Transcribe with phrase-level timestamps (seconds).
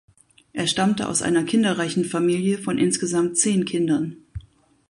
[0.51, 4.17] Er stammte aus einer kinderreichen Familie von insgesamt zehn Kindern.